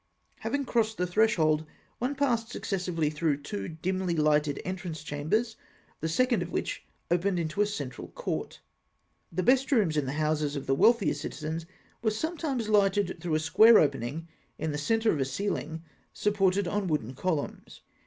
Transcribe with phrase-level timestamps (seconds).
[0.39, 1.63] Having crossed the threshold,
[1.99, 5.57] one passed successively through two dimly lighted entrance chambers,
[5.99, 8.61] the second of which opened into the central court (fig.
[8.61, 8.65] 7).
[9.33, 11.67] The best rooms in the houses of wealthier citizens
[12.01, 14.27] were sometimes lighted through a square opening
[14.57, 15.83] in the centre of a ceiling
[16.15, 17.81] supported on wooden columns.